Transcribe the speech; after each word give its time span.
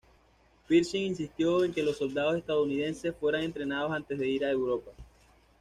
Pershing 0.67 1.03
insistió 1.03 1.63
en 1.63 1.73
que 1.73 1.83
los 1.83 1.97
soldados 1.99 2.35
estadounidenses 2.35 3.13
fueran 3.15 3.43
entrenados 3.43 3.91
antes 3.91 4.17
de 4.17 4.27
ir 4.27 4.43
a 4.43 4.49
Europa. 4.49 4.91